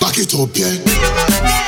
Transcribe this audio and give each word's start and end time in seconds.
Back 0.00 0.18
it 0.18 0.34
up, 0.34 0.48
yeah. 0.56 1.67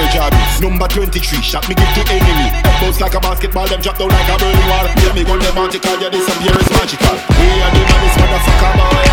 Air 0.00 0.08
Jordans. 0.08 0.60
Number 0.62 0.88
23, 0.88 1.42
shot 1.42 1.68
me 1.68 1.74
give 1.74 1.92
to 1.92 2.02
enemy. 2.08 2.48
Bounce 2.80 3.00
like 3.00 3.14
a 3.14 3.20
basketball, 3.20 3.68
them 3.68 3.80
drop 3.80 3.98
down 3.98 4.08
like 4.08 4.28
a 4.28 4.38
burning 4.38 4.68
wall. 4.68 4.86
Let 5.04 5.14
me 5.14 5.24
gun 5.24 5.38
them 5.38 5.58
article, 5.58 6.00
yeah, 6.00 6.08
disappear 6.08 6.56
is 6.56 6.70
magical. 6.72 7.16
We 7.36 7.48
are 7.60 7.72
the 7.76 7.82
baddest 7.84 8.16
motherfucker 8.16 8.72
boy. 8.80 9.04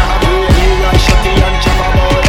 We 0.55 0.85
are 0.87 0.99
shotty 1.03 1.33
and 1.35 1.63
chopper 1.63 1.91
boy. 1.91 2.26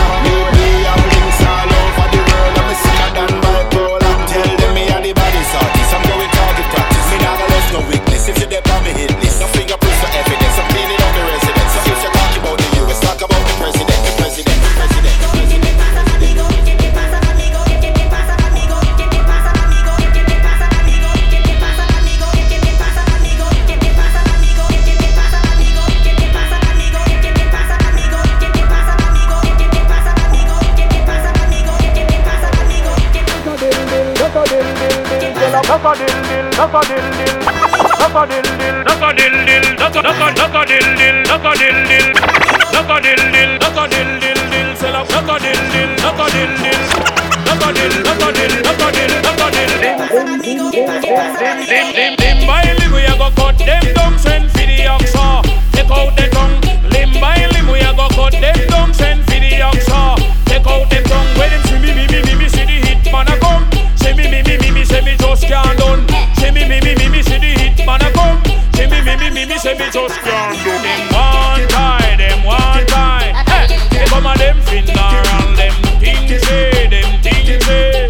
Say 69.69 69.77
me 69.77 69.91
just 69.91 70.17
can't 70.25 70.57
done. 70.65 70.83
Them 70.83 71.03
one 71.13 71.69
tie, 71.69 72.17
them 72.17 72.45
one 72.45 72.87
tie. 72.87 73.33
Hey, 73.45 74.07
come 74.09 74.27
a 74.27 74.35
them 74.39 74.61
finger 74.63 74.93
and 74.97 75.59
them 75.59 75.77
things 76.01 76.41
say, 76.47 76.89
them 76.89 77.21
things 77.21 77.65
say. 77.67 78.09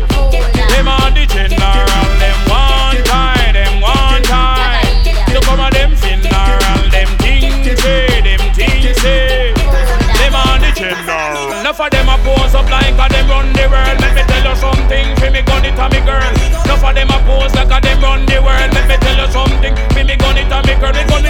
Them 0.71 0.87
on 0.87 1.15
the 1.15 1.27
general, 1.27 2.07
them 2.23 2.39
one 2.47 3.03
tie, 3.03 3.51
them 3.53 3.81
one 3.83 4.23
tie. 4.23 4.87
They 5.03 5.41
come 5.43 5.61
a 5.61 5.71
them 5.71 5.97
finger 5.97 6.31
and 6.31 6.87
them 6.95 7.11
things 7.19 7.81
say, 7.83 8.23
them 8.23 8.43
things 8.55 8.95
say. 9.03 9.53
Them 10.19 10.35
on 10.35 10.61
the 10.63 10.71
general. 10.79 11.59
Enough 11.59 11.81
of 11.81 11.91
them 11.91 12.09
a 12.09 12.17
pose 12.23 12.55
up 12.55 12.71
like 12.71 12.95
a 12.95 13.07
them 13.11 13.27
run 13.29 13.53
the 13.53 13.67
world. 13.67 13.99
Let 13.99 14.15
me 14.15 14.23
tell 14.31 14.47
you 14.47 14.57
something, 14.57 15.07
fi 15.17 15.31
me 15.31 15.43
gun 15.43 15.65
it 15.65 15.79
a 15.79 15.87
me 15.91 16.01
girl. 16.07 16.23
Enough 16.23 16.85
of 16.85 16.95
them 16.95 17.11
a 17.11 17.19
pose 17.27 17.55
like 17.55 17.73
a 17.75 17.81
them 17.83 18.01
run 18.01 18.27
the 18.27 18.39
world. 18.43 18.71
Let 18.71 18.87
me 18.87 18.97
tell 19.03 19.19
you 19.19 19.33
something, 19.33 19.75
fi 19.91 20.03
me 20.05 20.15
gun 20.15 20.39
it 20.39 20.53
a 20.53 20.63
me 20.63 20.75
girl. 20.79 21.28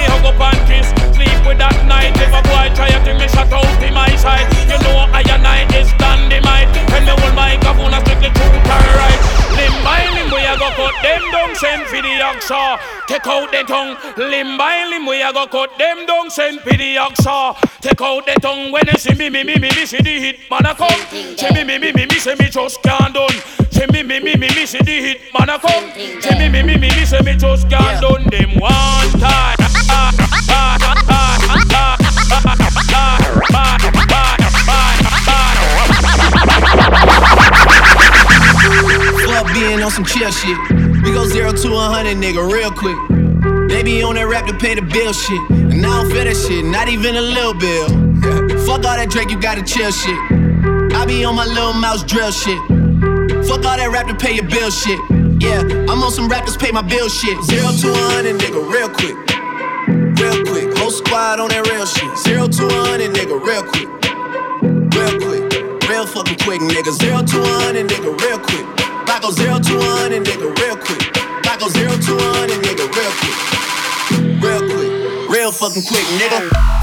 Boy 3.08 3.18
me 3.18 3.28
shut 3.28 3.52
out 3.52 3.82
in 3.82 3.94
my 3.94 4.14
side, 4.16 4.46
you 4.68 4.78
know 4.84 5.08
I 5.12 5.22
and 5.28 5.46
I 5.46 5.64
is 5.76 5.92
dynamite. 5.96 6.68
When 6.92 7.04
me 7.04 7.12
hold 7.16 7.34
microphone, 7.34 7.94
I 7.94 8.00
strictly 8.02 8.30
truth 8.30 8.68
and 8.68 8.88
right. 9.00 9.20
Limb 9.56 9.76
by 9.84 10.04
limb, 10.14 10.30
we 10.30 10.44
a 10.44 10.54
go 10.58 10.68
cut 10.76 10.94
them 11.02 11.22
down, 11.32 11.54
send 11.56 11.86
for 11.88 12.02
the 12.02 12.14
oxa. 12.20 12.78
Take 13.08 13.26
out 13.26 13.50
the 13.50 13.62
tongue, 13.64 13.96
limb 14.16 14.58
by 14.58 14.84
limb, 14.84 15.06
we 15.06 15.22
a 15.22 15.32
go 15.32 15.46
cut 15.46 15.70
them 15.78 16.06
down, 16.06 16.30
send 16.30 16.60
for 16.60 16.76
the 16.76 16.96
oxa. 16.96 17.56
Take 17.80 18.00
out 18.00 18.26
the 18.26 18.34
tongue 18.40 18.72
when 18.72 18.86
you 18.86 18.98
see 18.98 19.14
me, 19.14 19.30
me, 19.30 19.44
me, 19.44 19.54
me, 19.56 19.70
me, 19.70 19.86
see 19.86 20.02
the 20.02 20.20
hit 20.20 20.50
man 20.50 20.66
a 20.66 20.74
come. 20.74 21.00
Say 21.36 21.50
me, 21.52 21.64
me, 21.64 21.78
me, 21.78 21.92
me, 21.92 22.06
me, 22.06 22.18
say 22.18 22.34
me 22.34 22.48
just 22.50 22.82
can't 22.82 23.14
done. 23.14 23.36
Say 23.70 23.86
me, 23.92 24.02
me, 24.02 24.20
me, 24.20 24.34
me, 24.36 24.48
me, 24.48 24.66
see 24.66 24.78
the 24.78 24.96
hit 25.00 25.20
man 25.32 25.48
a 25.48 25.58
come. 25.58 25.90
Say 26.20 26.38
me, 26.38 26.48
me, 26.48 26.62
me, 26.62 26.76
me, 26.76 26.88
me, 26.90 27.04
say 27.04 27.22
me 27.22 27.36
just 27.36 27.68
can't 27.70 28.00
done. 28.00 28.24
Them 28.28 28.60
one 28.60 29.20
time. 29.20 29.58
Being 39.54 39.82
on 39.82 39.90
some 39.90 40.04
chill 40.04 40.30
shit. 40.30 40.56
We 41.02 41.10
go 41.10 41.24
zero 41.26 41.52
to 41.52 41.68
a 41.74 41.80
hundred, 41.90 42.18
nigga, 42.18 42.46
real 42.46 42.70
quick. 42.70 42.96
They 43.68 43.82
be 43.82 44.02
on 44.02 44.14
that 44.14 44.28
rap 44.28 44.46
to 44.46 44.54
pay 44.54 44.74
the 44.74 44.82
bill 44.82 45.12
shit. 45.12 45.40
And 45.50 45.84
I 45.84 46.02
don't 46.02 46.10
feel 46.12 46.24
that 46.24 46.36
shit, 46.36 46.64
not 46.64 46.88
even 46.88 47.16
a 47.16 47.20
little 47.20 47.54
bill. 47.54 47.88
Fuck 48.66 48.84
all 48.86 48.94
that 48.94 49.08
Drake, 49.10 49.30
you 49.30 49.40
gotta 49.40 49.62
chill 49.62 49.90
shit. 49.90 50.14
I 50.94 51.04
be 51.06 51.24
on 51.24 51.34
my 51.34 51.44
little 51.44 51.72
mouse 51.72 52.04
drill 52.04 52.30
shit. 52.30 52.58
Fuck 53.48 53.64
all 53.64 53.76
that 53.78 53.90
rap 53.92 54.06
to 54.06 54.14
pay 54.14 54.34
your 54.34 54.46
bill 54.46 54.70
shit. 54.70 55.00
Yeah, 55.42 55.60
I'm 55.90 56.02
on 56.02 56.12
some 56.12 56.28
rappers 56.28 56.56
pay 56.56 56.70
my 56.70 56.82
bill 56.82 57.08
shit. 57.08 57.42
Zero 57.42 57.72
to 57.72 57.88
one 58.14 58.26
and 58.26 58.38
nigga, 58.38 58.62
real 58.62 58.88
quick. 58.88 59.37
Real 60.18 60.44
quick. 60.44 60.76
Whole 60.78 60.90
squad 60.90 61.40
on 61.40 61.48
that 61.50 61.66
real 61.70 61.86
shit. 61.86 62.10
Zero 62.18 62.48
to 62.48 62.64
one 62.66 63.00
and 63.00 63.14
nigga, 63.14 63.38
real 63.38 63.62
quick. 63.62 63.88
Real 64.94 65.14
quick. 65.22 65.46
Real 65.88 66.06
fucking 66.06 66.38
quick, 66.42 66.60
nigga. 66.60 66.92
Zero 66.92 67.22
to 67.22 67.38
one 67.38 67.76
and 67.76 67.88
nigga, 67.88 68.10
real 68.22 68.38
quick. 68.38 68.66
I 69.08 69.18
go 69.20 69.30
zero 69.30 69.58
to 69.58 69.74
one 69.78 70.12
and 70.12 70.26
nigga, 70.26 70.50
real 70.58 70.76
quick. 70.76 71.02
I 71.46 71.56
go 71.58 71.68
zero 71.68 71.92
to 71.92 72.12
one 72.14 72.50
and 72.50 72.62
nigga, 72.62 72.86
real 72.90 73.12
quick. 73.22 74.42
Real 74.42 74.62
quick. 74.66 75.30
Real 75.30 75.52
fucking 75.52 75.82
quick, 75.86 76.04
nigga. 76.18 76.77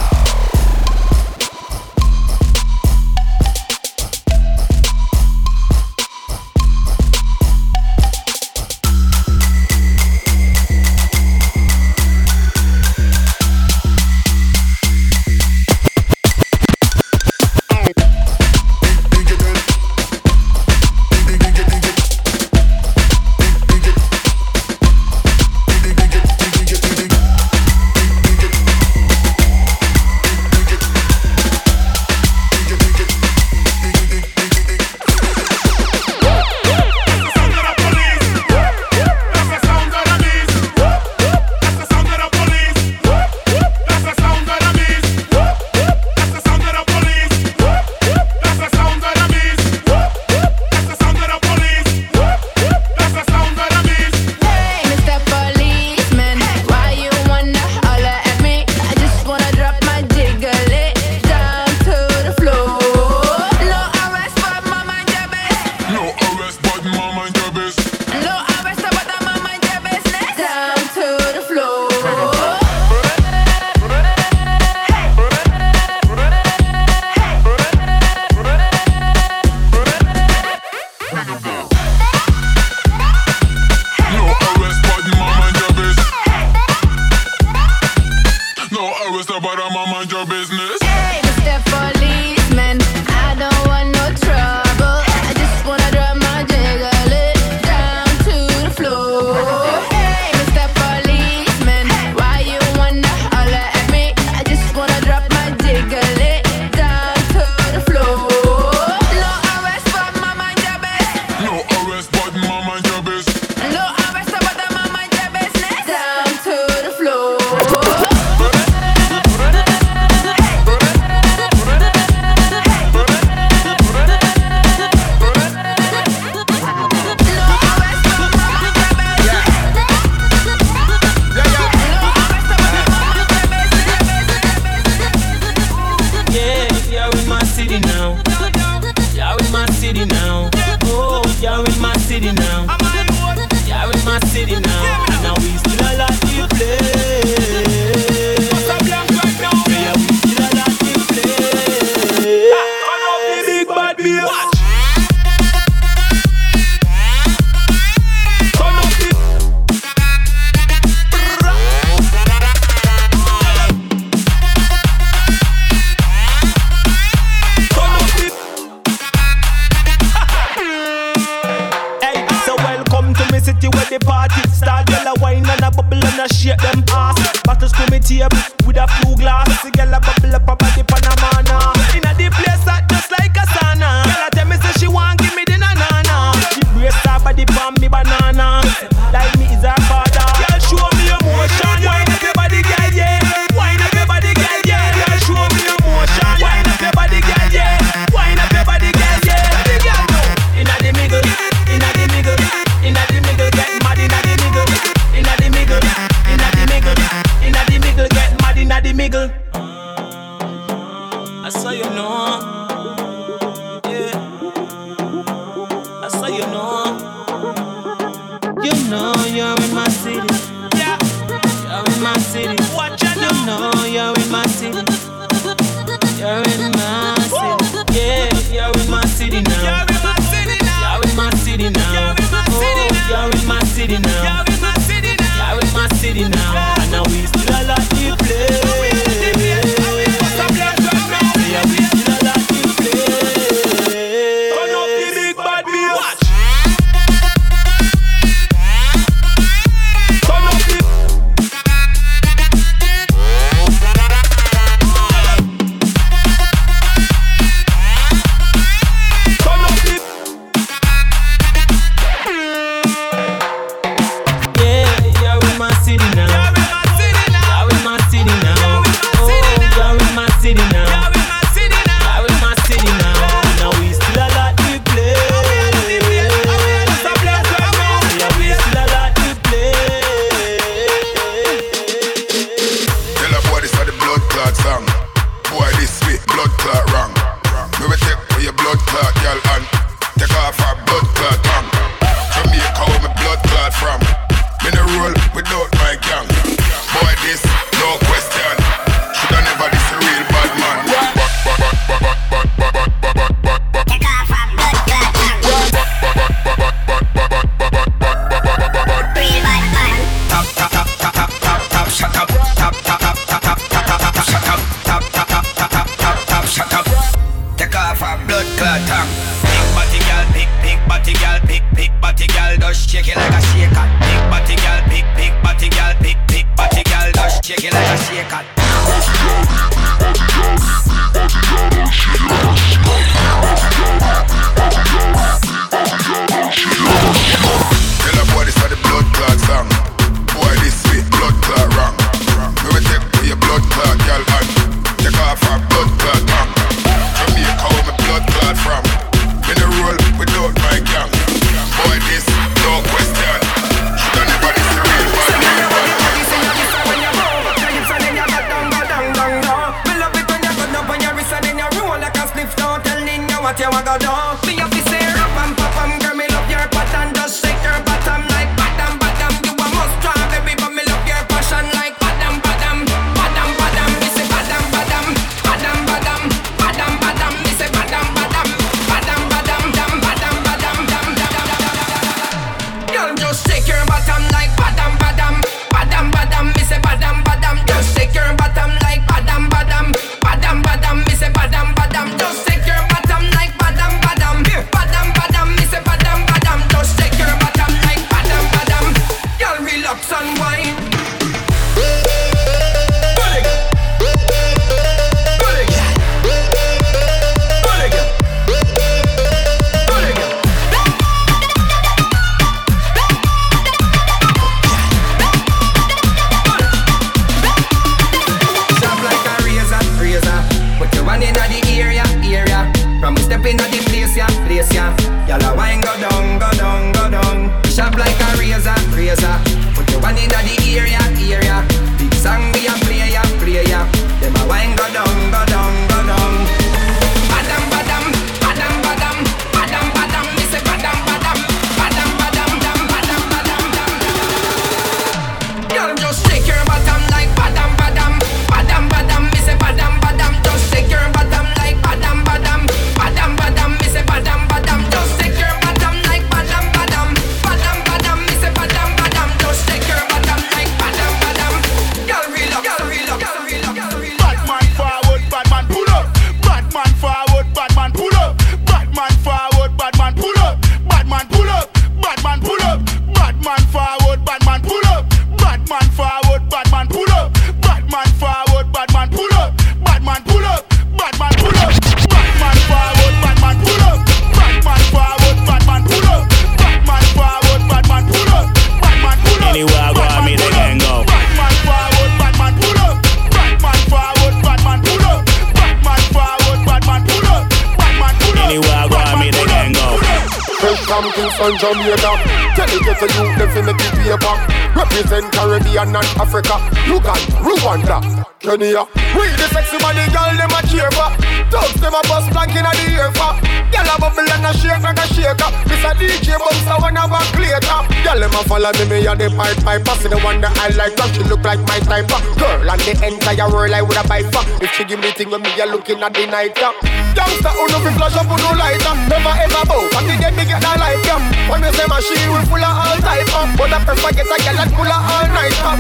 and 501.46 501.60
Jamaica. 501.60 502.12
Tell 502.58 502.72
it 502.74 502.88
if 502.90 503.02
you 503.02 503.08
them 503.38 503.50
fi 503.54 503.62
make 503.62 503.78
the 503.78 503.90
paper. 504.02 504.36
Represent 504.74 505.32
Caribbean 505.32 505.94
and 505.94 506.10
Africa. 506.18 506.58
Look 506.90 507.06
at 507.06 507.22
Rwanda, 507.46 508.02
Kenya. 508.40 508.84
We 509.14 509.30
the 509.38 509.48
sexy 509.54 509.78
body 509.78 510.06
girl, 510.10 510.34
them 510.34 510.50
a 510.50 510.60
cheer 510.66 510.90
for. 510.98 511.10
Thugs 511.54 511.80
them 511.82 511.94
a 511.94 512.02
bust 512.10 512.32
blank 512.34 512.56
inna 512.56 512.72
the 512.74 512.86
air 512.98 513.12
for. 513.14 513.38
Girl 513.70 513.90
a 513.94 513.96
bubble 514.02 514.26
and 514.26 514.46
a 514.46 514.52
shake 514.58 514.82
like 514.82 514.98
a 514.98 515.06
shaker 515.14 515.65
a 515.86 515.94
DJ 515.94 516.34
bounce, 516.42 516.66
I 516.66 516.82
wanna 516.82 517.06
back 517.06 517.30
later. 517.38 517.80
Girl, 518.02 518.20
them 518.20 518.34
a 518.34 518.42
follow 518.50 518.74
me, 518.82 518.86
me 518.90 519.06
a 519.06 519.14
the 519.14 519.30
pipe 519.38 519.62
piper. 519.62 519.96
See 520.02 520.10
the 520.10 520.18
one 520.26 520.42
that 520.42 520.58
I 520.58 520.74
like, 520.74 520.98
cause 520.98 521.14
she 521.14 521.22
look 521.30 521.46
like 521.46 521.62
my 521.70 521.78
type. 521.86 522.10
Girl, 522.42 522.66
and 522.66 522.82
the 522.82 522.94
entire 523.06 523.46
world 523.50 523.72
I 523.72 523.86
woulda 523.86 524.02
buy 524.10 524.26
for. 524.34 524.42
If 524.62 524.74
she 524.74 524.84
give 524.84 525.00
me 525.00 525.14
thing, 525.14 525.30
me 525.30 525.38
a 525.62 525.66
looking 525.70 526.02
at 526.02 526.14
the 526.14 526.26
night. 526.26 526.58
top. 526.58 526.74
Youngster, 527.14 527.54
who 527.54 527.70
no 527.70 527.78
fi 527.86 527.92
flash 527.94 528.18
up, 528.18 528.26
who 528.26 528.38
no 528.42 528.52
light 528.58 528.82
up. 528.90 528.98
Never 529.06 529.34
ever 529.38 529.64
bow, 529.70 529.86
but 529.94 530.04
the 530.10 530.18
day 530.18 530.34
me 530.34 530.44
get 530.50 530.62
that 530.66 530.82
light. 530.82 531.02
Yeah. 531.06 531.22
When 531.48 531.62
me 531.62 531.70
say 531.78 531.86
my 531.86 532.02
she, 532.02 532.18
we 532.34 532.42
full 532.50 532.66
of 532.66 532.74
all 532.74 532.98
type. 532.98 533.30
Uh. 533.30 533.46
But 533.54 533.70
I 533.70 533.78
prefer 533.86 534.12
get 534.18 534.26
a 534.26 534.38
girl 534.42 534.58
that 534.58 534.70
full 534.74 534.90
of 534.90 535.02
all 535.06 535.28
night. 535.30 535.58
Uh. 535.62 535.78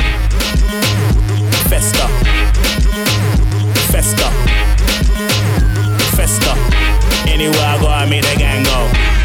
Festa. 1.66 2.06
Festa. 3.90 4.28
Festa. 6.14 6.54
Anywhere 7.26 7.66
I 7.66 7.78
go, 7.82 7.88
I 7.90 8.06
meet 8.06 8.24
the 8.24 8.36
gang 8.38 8.64
go. 8.64 9.25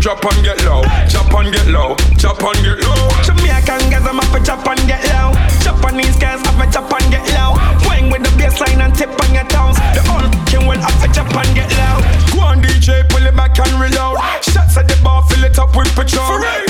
drop 0.00 0.24
and 0.24 0.42
get 0.42 0.64
low, 0.64 0.82
chop 1.08 1.32
and 1.36 1.52
get 1.52 1.66
low, 1.68 1.94
chop 2.16 2.40
and 2.40 2.64
get 2.64 2.80
low. 2.80 3.08
Jamaican 3.22 3.90
girls, 3.92 4.08
I'm 4.08 4.18
up 4.18 4.32
a 4.32 4.40
chop 4.40 4.66
and 4.66 4.80
get 4.88 5.04
low. 5.12 5.36
Japanese 5.60 6.16
girls, 6.16 6.40
I'm 6.48 6.60
a 6.60 6.72
chop 6.72 6.90
and 6.90 7.10
get 7.12 7.24
low. 7.36 7.52
Swing 7.84 8.10
with 8.10 8.24
the 8.24 8.32
bassline 8.40 8.80
and 8.80 8.94
tip 8.96 9.12
on 9.12 9.34
your 9.34 9.44
toes. 9.52 9.76
The 9.92 10.00
whole 10.08 10.24
fucking 10.24 10.66
world, 10.66 10.80
I'm 10.80 11.04
a 11.04 11.12
chop 11.12 11.28
and 11.36 11.54
get 11.54 11.68
low. 11.76 12.00
Go 12.32 12.40
on 12.40 12.62
DJ, 12.62 13.06
pull 13.10 13.26
it 13.26 13.36
back 13.36 13.58
and 13.58 13.72
reload. 13.76 14.16
Shots 14.40 14.76
at 14.78 14.88
the 14.88 14.98
bar, 15.04 15.22
fill 15.28 15.44
it 15.44 15.58
up 15.58 15.76
with 15.76 15.94
petrol. 15.94 16.69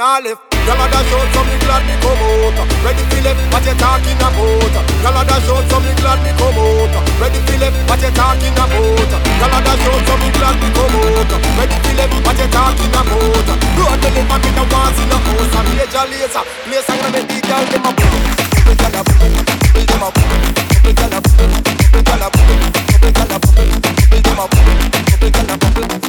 nah 0.00 0.16
left. 0.24 0.40
Gyal 0.64 0.80
a 0.80 1.00
so 1.04 1.40
me 1.44 1.56
glad 1.60 1.84
me 1.84 1.94
come 2.00 2.24
out. 2.24 2.56
Ready 2.80 3.04
for 3.12 3.20
left, 3.20 3.40
what 3.52 3.64
you 3.68 3.76
talking 3.76 4.16
about? 4.16 4.76
Gyal 5.04 5.12
a 5.12 5.22
dash 5.28 5.50
out, 5.52 5.64
so 5.68 5.76
me 5.84 5.92
glad 6.00 6.18
me 6.24 6.32
come 6.40 6.56
out. 6.56 6.94
Ready 7.20 7.40
for 7.44 7.60
left, 7.60 7.76
what 7.84 8.00
you 8.00 8.08
talking 8.16 8.56
about? 8.56 9.12
Gyal 9.40 9.52
a 9.52 9.58
dash 9.60 9.84
out, 9.84 10.00
so 10.08 10.14
me 10.16 10.28
glad 10.32 10.56
me 10.56 10.68
come 10.72 10.96
out. 11.04 11.32
Ready 11.60 11.76
for 11.84 11.92
left, 12.00 12.16
what 12.24 12.38
you 12.40 12.48
talking 12.48 12.96
about? 12.96 13.12
Road 13.76 14.00
to 14.00 14.08
house. 14.72 15.00
I'm 15.60 15.68
Major 15.76 16.04
Lazer, 16.08 16.44
place 16.64 16.88
I'm 16.88 16.96
gonna 16.96 17.12
make 17.12 17.28
the 17.28 17.38
girl 17.44 17.60
a 17.60 17.92
boom. 17.92 18.24
Me 18.64 18.72
gyal 18.80 18.96
a 18.96 19.02
boom, 19.04 19.36
me 19.76 19.82
them 19.84 20.00
a 20.00 20.08
boom. 20.16 20.32
Me 20.80 20.90
gyal 20.96 21.12
a 21.12 21.20
boom, 21.20 21.52
me 21.92 22.00
gyal 22.08 22.24
a 22.24 22.28
boom. 22.32 22.60
Me 23.00 23.08
gyal 23.12 23.32
a 23.32 23.38
boom, 23.44 23.68
me 24.08 24.18
them 24.24 24.40
a 24.40 24.46
boom. 24.48 24.80
Me 25.20 25.28
gyal 25.28 25.96
a. 25.96 25.99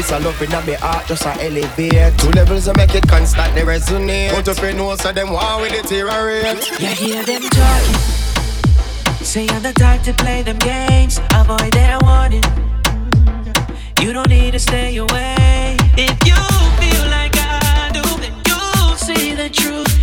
This 0.00 0.12
a 0.12 0.18
love 0.18 0.40
in 0.40 0.48
my 0.48 0.62
heart, 0.80 1.06
just 1.08 1.26
a 1.26 1.44
elevate. 1.44 2.18
Two 2.18 2.30
levels 2.30 2.64
to 2.64 2.74
make 2.74 2.94
it 2.94 3.06
constantly 3.06 3.60
resonate. 3.60 4.32
Up 4.32 4.62
your 4.62 4.72
nose 4.72 4.98
so 5.02 5.12
them 5.12 5.30
want 5.30 5.60
with 5.60 5.74
it 5.74 5.82
deteriorate. 5.82 6.80
You 6.80 6.86
hear 6.86 7.22
them 7.22 7.42
talking. 7.42 7.94
Say 9.22 9.46
I'm 9.48 9.62
the 9.62 9.74
type 9.74 10.00
to 10.04 10.14
play 10.14 10.40
them 10.40 10.56
games. 10.56 11.20
Avoid 11.34 11.74
their 11.74 11.98
warning. 12.00 12.42
You 14.00 14.14
don't 14.14 14.30
need 14.30 14.52
to 14.52 14.58
stay 14.58 14.96
away. 14.96 15.76
If 15.98 16.16
you 16.26 16.40
feel 16.80 17.10
like 17.10 17.36
I 17.36 17.90
do, 17.92 18.00
then 18.22 18.32
you'll 18.46 18.96
see 18.96 19.34
the 19.34 19.50
truth 19.50 19.99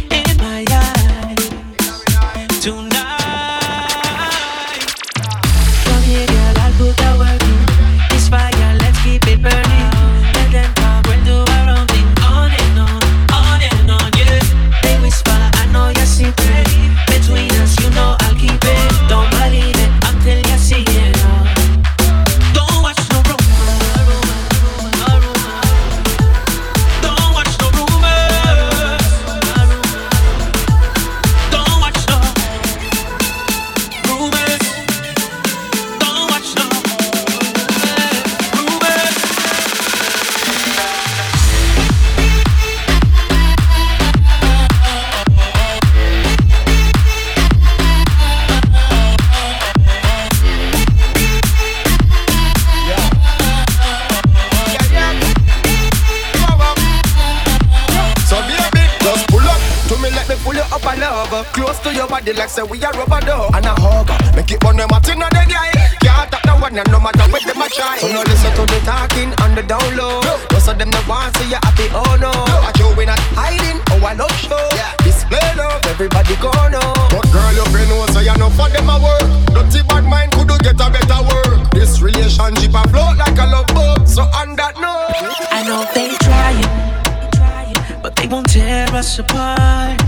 say 62.58 62.66
we 62.66 62.82
a 62.82 62.90
rubber 62.98 63.22
dog. 63.22 63.54
And 63.54 63.70
a 63.70 63.74
hug, 63.78 64.10
make 64.34 64.50
it 64.50 64.64
one 64.66 64.78
them 64.78 64.90
a 64.90 64.98
thing 65.06 65.22
on 65.22 65.30
the 65.30 65.46
guy. 65.46 65.70
Can't 66.02 66.26
talk 66.34 66.42
the 66.42 66.54
one 66.58 66.74
and 66.74 66.90
no 66.90 66.98
matter 66.98 67.30
what 67.30 67.46
them 67.46 67.62
a 67.62 67.68
try. 67.70 68.02
So 68.02 68.10
no 68.10 68.26
listen 68.26 68.52
to 68.58 68.64
the 68.66 68.80
talking 68.82 69.32
on 69.46 69.54
the 69.54 69.62
down 69.62 69.86
low. 69.94 70.18
Most 70.50 70.66
of 70.66 70.76
them 70.82 70.90
no 70.90 71.02
want 71.06 71.38
see 71.38 71.54
you 71.54 71.62
happy, 71.62 71.86
oh 71.94 72.18
no. 72.18 72.34
I 72.34 72.74
show 72.74 72.90
we 72.98 73.06
not 73.06 73.22
hiding, 73.38 73.78
oh 73.94 74.02
I 74.02 74.18
love 74.18 74.34
show. 74.42 74.58
Yeah, 74.74 74.90
display 75.06 75.46
love, 75.54 75.86
everybody 75.86 76.34
go 76.42 76.50
know. 76.74 76.90
But 77.14 77.30
girl, 77.30 77.54
you 77.54 77.66
been 77.70 77.86
know 77.94 78.10
so 78.10 78.26
you 78.26 78.34
know 78.42 78.50
for 78.58 78.70
them 78.74 78.90
a 78.90 78.98
work. 78.98 79.30
Dirty 79.54 79.86
bad 79.86 80.06
mind 80.10 80.34
could 80.34 80.50
do 80.50 80.58
get 80.66 80.82
a 80.82 80.88
better 80.90 81.22
work. 81.30 81.70
This 81.78 82.02
relationship 82.02 82.74
a 82.74 82.82
float 82.90 83.22
like 83.22 83.38
a 83.38 83.46
love 83.46 83.70
boat. 83.78 84.10
So 84.10 84.26
on 84.34 84.58
that 84.58 84.82
note, 84.82 85.14
I 85.54 85.62
know 85.62 85.86
they 85.94 86.10
trying, 86.26 88.02
but 88.02 88.16
they 88.18 88.26
won't 88.26 88.50
tear 88.50 88.90
us 88.98 89.20
apart. 89.20 90.07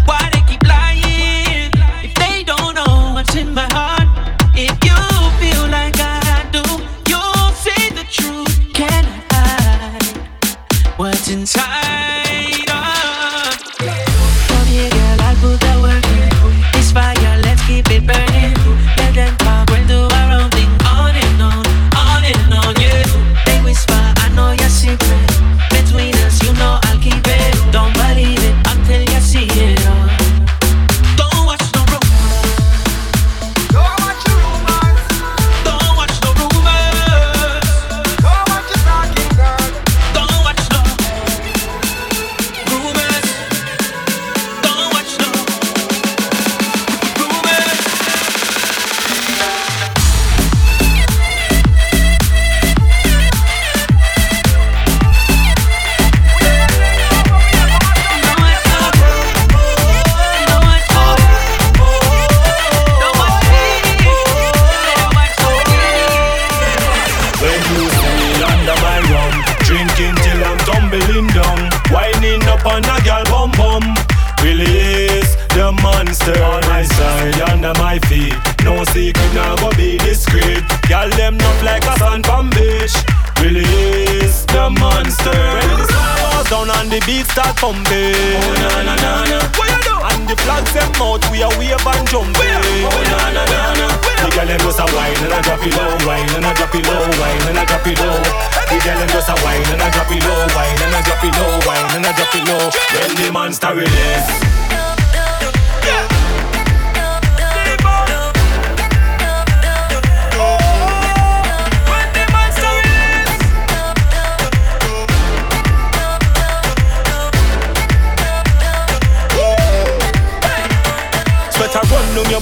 When 102.94 103.16
the 103.16 103.32
monster 103.32 103.74
release. 103.74 104.69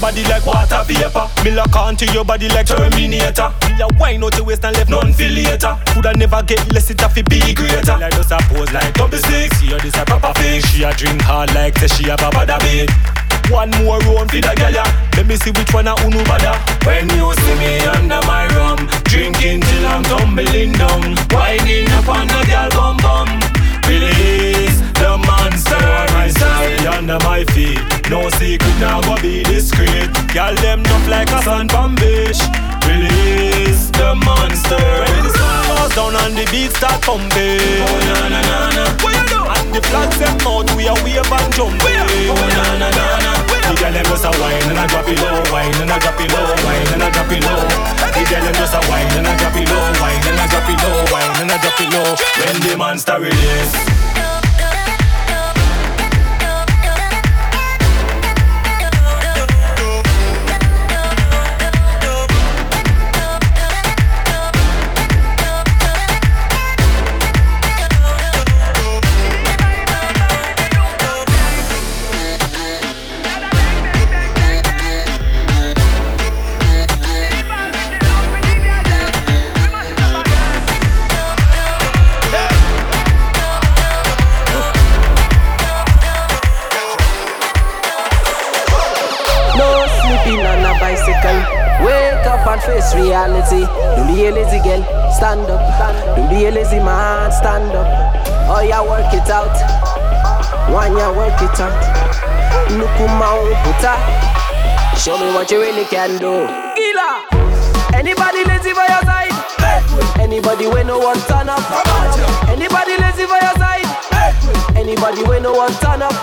Body 0.07 0.23
like 0.31 0.45
water 0.45 0.83
vapor. 0.87 1.27
Me 1.43 1.51
lock 1.51 1.75
onto 1.75 2.05
your 2.13 2.23
body 2.23 2.47
like 2.49 2.65
Terminator. 2.65 3.51
Me 3.67 3.83
a 3.83 3.87
wine 3.99 4.23
out 4.23 4.35
your 4.37 4.45
waist 4.45 4.63
and 4.63 4.75
left 4.77 4.89
none 4.89 5.11
feel 5.11 5.31
later. 5.31 5.75
Coulda 5.91 6.13
never 6.15 6.41
get 6.43 6.63
less 6.71 6.89
it 6.89 7.01
a 7.01 7.09
fi 7.09 7.21
be 7.23 7.53
greater. 7.53 7.97
Like 7.99 8.15
just 8.15 8.31
a 8.31 8.37
pose 8.47 8.71
like 8.71 8.93
double 8.93 9.17
six. 9.17 9.57
See 9.59 9.67
her 9.67 9.79
this 9.79 9.97
a 9.97 10.05
proper 10.05 10.31
thing. 10.39 10.61
She 10.61 10.83
a 10.83 10.93
drink 10.93 11.21
hard 11.21 11.53
like 11.53 11.77
say 11.77 11.87
she 11.87 12.09
a 12.09 12.15
baba 12.15 12.45
da. 12.45 12.57
One 13.51 13.71
more 13.83 13.99
round 14.07 14.31
for 14.31 14.39
the 14.39 14.53
gala. 14.55 14.87
Let 15.17 15.27
me 15.27 15.35
see 15.35 15.51
which 15.51 15.73
one 15.73 15.87
a 15.87 15.95
unu 15.95 16.23
bada. 16.23 16.55
When 16.87 17.09
you 17.11 17.27
see 17.43 17.55
me 17.59 17.83
under 17.91 18.23
my 18.23 18.47
rum, 18.55 18.87
drinking 19.11 19.59
till 19.59 19.87
I'm 19.87 20.03
tumbling 20.03 20.71
down, 20.71 21.19
winding 21.35 21.91
up 21.99 22.07
on 22.07 22.27
the 22.27 22.41
gal 22.47 22.69
bum 22.71 22.95
bum. 23.03 23.27
Release 23.83 24.79
the 24.99 25.19
monster 25.27 26.07
side, 26.31 26.85
under 26.87 27.19
my 27.19 27.43
feet. 27.51 27.96
No 28.09 28.29
secret 28.39 28.79
now, 28.79 29.01
go 29.01 29.19
be 29.21 29.43
discreet. 29.43 30.07
Gal 30.31 30.55
them 30.63 30.81
not 30.83 31.03
like 31.11 31.27
a 31.27 31.41
from 31.43 31.95
beach. 31.95 32.39
Release 32.87 33.91
the 33.91 34.15
monster. 34.15 34.79
When 34.79 35.27
the 35.27 35.31
sun 35.35 35.67
goes 35.67 35.91
down 35.91 36.15
and 36.23 36.33
the 36.39 36.47
beat 36.47 36.71
start 36.71 37.03
pumping. 37.03 37.83
Oh 37.83 37.99
na 38.07 38.31
na 38.31 38.39
na 38.39 38.59
na. 38.71 38.83
What 39.03 39.11
you 39.11 39.27
do? 39.27 39.43
And 39.43 39.75
the 39.75 39.81
flags 39.91 40.15
them 40.23 40.39
out, 40.47 40.71
we 40.79 40.87
are 40.87 40.95
wave 41.03 41.19
and 41.19 41.51
jumping. 41.51 42.31
Oh 42.31 42.47
na 42.47 42.79
na 42.79 42.87
na 42.95 43.05
na. 43.19 43.31
The 43.67 43.75
girl 43.75 43.91
them 43.91 44.05
just 44.07 44.23
a 44.23 44.31
wine 44.39 44.63
and 44.71 44.79
a 44.79 44.87
drop 44.87 45.07
it 45.11 45.19
low, 45.19 45.43
wine 45.51 45.75
and 45.75 45.91
a 45.91 45.99
drop 45.99 46.19
it 46.23 46.31
low, 46.31 46.47
wine 46.63 46.87
and 46.95 47.03
a 47.03 47.11
drop 47.11 47.27
it 47.27 47.43
low. 47.43 47.59
The 48.15 48.23
girl 48.23 48.39
them 48.39 48.55
just 48.55 48.71
a 48.71 48.79
wine 48.87 49.11
and 49.19 49.27
a 49.27 49.35
drop 49.35 49.55
it 49.59 49.67
low, 49.67 49.83
wine 49.99 50.23
and 50.31 50.39
a 50.39 50.45
drop 50.47 50.69
it 50.71 50.79
low, 50.79 50.95
wine 51.11 51.35
and 51.43 51.51
a 51.51 51.57
drop 51.59 51.75
it 51.83 51.91
low. 51.91 52.15
When 52.39 52.55
the 52.63 52.77
monster 52.79 53.19
release. 53.19 54.06
Face 92.87 92.95
reality. 92.95 93.65
Don't 93.95 94.07
be 94.07 94.25
a 94.25 94.31
lazy 94.31 94.59
girl, 94.59 94.83
stand 95.11 95.49
up. 95.49 96.15
Don't 96.15 96.29
be 96.29 96.45
a 96.45 96.51
lazy 96.51 96.79
man, 96.79 97.31
stand 97.31 97.71
up. 97.71 97.87
Oh 98.49 98.61
yeah, 98.61 98.81
work 98.81 99.13
it 99.13 99.29
out. 99.29 99.55
One 100.71 100.95
ya 100.97 101.11
work 101.11 101.41
it 101.41 101.59
out. 101.59 101.73
Nukuma 102.69 103.27
puta. 103.63 103.95
Show 104.97 105.17
me 105.17 105.33
what 105.33 105.51
you 105.51 105.59
really 105.59 105.85
can 105.85 106.17
do. 106.17 106.47
Gila. 106.75 107.23
Anybody 107.93 108.43
lazy 108.45 108.73
for 108.73 108.85
your 108.87 109.03
side? 109.03 109.33
Anybody 110.19 110.67
when 110.67 110.87
no 110.87 110.99
one 110.99 111.19
turn 111.27 111.49
up? 111.49 111.63
Anybody 112.49 112.97
lazy 112.97 113.25
for 113.25 113.39
your 113.41 113.55
side? 113.57 113.86
Anybody 114.75 115.23
no 115.39 115.53
one 115.53 115.71
turn 115.79 116.01
up? 116.01 116.13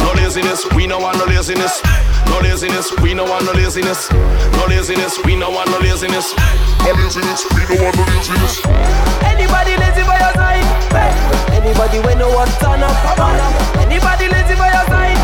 No 0.00 0.12
laziness, 0.16 0.66
we 0.74 0.86
no 0.86 0.98
want 0.98 1.18
no 1.18 1.24
laziness. 1.24 1.82
No 2.26 2.38
laziness, 2.40 2.92
we 3.00 3.14
no 3.14 3.24
want 3.24 3.44
no 3.44 3.52
laziness. 3.52 4.10
No 4.12 4.66
laziness, 4.66 5.18
we 5.24 5.36
no 5.36 5.50
want 5.50 5.70
no 5.70 5.78
laziness. 5.78 6.34
No 6.84 6.92
laziness, 6.92 7.46
we 7.54 7.64
no 7.76 7.82
want 7.82 7.96
no 7.96 8.04
laziness. 8.14 8.60
Anybody 9.24 9.76
lazy 9.76 10.02
for 10.02 10.18
your 10.18 10.32
side? 10.34 10.66
Anybody 11.52 11.98
when 12.00 12.18
no 12.18 12.28
one 12.34 12.48
turn 12.60 12.82
up? 12.82 12.96
Anybody 13.78 14.28
lazy 14.28 14.54
for 14.54 14.66
your 14.66 14.86
side? 14.86 15.18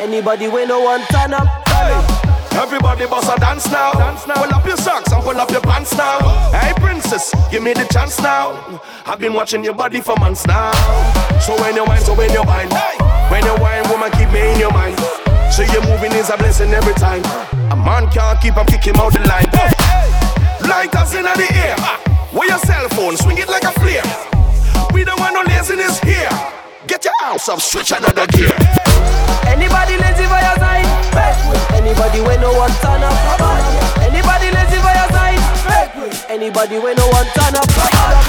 Anybody 0.00 0.48
when 0.48 0.68
no 0.68 0.80
one 0.80 1.00
turn 1.10 1.34
up? 1.34 2.21
Everybody 2.54 3.06
bust 3.06 3.32
a 3.34 3.40
dance 3.40 3.70
now. 3.70 3.92
dance 3.92 4.26
now. 4.26 4.34
Pull 4.34 4.54
up 4.54 4.66
your 4.66 4.76
socks 4.76 5.10
and 5.12 5.22
pull 5.22 5.36
up 5.36 5.50
your 5.50 5.60
pants 5.62 5.96
now. 5.96 6.18
Hey 6.52 6.72
princess, 6.76 7.32
give 7.50 7.62
me 7.62 7.72
the 7.72 7.84
chance 7.92 8.20
now. 8.20 8.80
I've 9.06 9.18
been 9.18 9.32
watching 9.32 9.64
your 9.64 9.74
body 9.74 10.00
for 10.00 10.16
months 10.16 10.46
now. 10.46 10.72
So 11.40 11.58
when 11.60 11.76
you 11.76 11.84
whine, 11.84 12.00
so 12.00 12.14
when 12.14 12.30
you 12.30 12.42
whine, 12.42 12.68
when 13.30 13.44
you 13.44 13.56
whine, 13.56 13.88
woman, 13.88 14.10
keep 14.12 14.30
me 14.30 14.52
in 14.52 14.58
your 14.60 14.72
mind. 14.72 14.98
So 15.52 15.62
your 15.62 15.82
moving 15.82 16.12
is 16.12 16.30
a 16.30 16.36
blessing 16.36 16.72
every 16.72 16.94
time. 16.94 17.24
A 17.72 17.76
man 17.76 18.08
can't 18.10 18.40
keep 18.40 18.56
on 18.56 18.66
kicking 18.66 18.96
out 18.96 19.12
the 19.12 19.20
line. 19.26 19.48
Lighters 20.68 21.14
in 21.14 21.24
the 21.24 21.48
air. 21.54 21.76
With 22.32 22.48
your 22.48 22.58
cell 22.60 22.88
phone, 22.90 23.16
swing 23.16 23.38
it 23.38 23.48
like 23.48 23.64
a 23.64 23.72
flare. 23.72 24.04
We 24.94 25.04
don't 25.04 25.18
want 25.20 25.34
no 25.34 25.42
laziness 25.42 26.00
here. 26.00 26.61
Get 26.86 27.04
your 27.04 27.14
house 27.20 27.48
up, 27.48 27.60
switch 27.60 27.92
another 27.92 28.26
gear. 28.34 28.50
Anybody 29.46 29.94
lazy 30.02 30.26
for 30.26 30.40
your 30.42 30.56
side? 30.58 30.82
Anybody 31.78 32.20
when 32.20 32.40
no 32.40 32.52
one 32.58 32.70
turn 32.82 33.02
up? 33.02 33.14
Anybody 34.02 34.50
lazy 34.50 34.82
for 34.82 34.90
your 34.90 35.08
side? 35.14 35.38
Anybody 36.28 36.78
when 36.82 36.96
no 36.96 37.06
one 37.14 37.26
turn 37.38 37.54
up? 37.54 37.68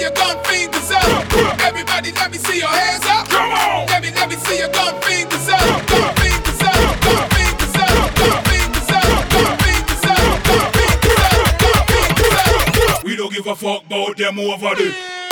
See 0.03 0.09
your 0.09 0.15
gun 0.15 0.43
fingers 0.43 0.91
up. 0.91 1.61
Everybody, 1.61 2.11
let 2.11 2.31
me 2.31 2.37
see 2.37 2.59
your 2.59 2.67
hands 2.67 3.05
up. 3.05 3.27
Come 3.29 3.51
on. 3.51 3.87
Let 3.87 4.01
me, 4.01 4.11
let 4.11 4.29
me 4.29 4.35
see 4.35 4.59
your 4.59 4.69
gun 4.69 5.01
fingers 5.01 5.49
up. 5.49 5.87
Gun 5.87 6.15
fingers 6.15 6.61
up. 6.61 7.01
Gun 7.01 7.29
fingers 7.29 7.75
up. 7.75 8.15
Gun 8.15 8.43
fingers 8.43 8.89
up. 8.91 9.29
Gun 9.31 9.57
fingers 9.63 10.05
up. 10.05 10.43
Gun 10.43 10.71
fingers 10.73 11.23
up. 11.23 11.59
Gun 11.63 11.85
fingers 11.87 12.95
up. 12.95 13.03
We 13.03 13.15
don't 13.15 13.33
give 13.33 13.47
a 13.47 13.55
fuck 13.55 13.85
about 13.85 14.17
them 14.17 14.39
over 14.39 14.75
there. 14.75 15.22